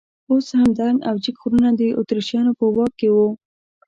اوس 0.31 0.47
هم 0.59 0.67
دنګ 0.79 0.97
او 1.09 1.15
جګ 1.23 1.35
غرونه 1.41 1.69
د 1.79 1.81
اتریشیانو 1.99 2.51
په 2.59 2.65
واک 2.75 2.91
کې 2.99 3.09
وو. 3.15 3.27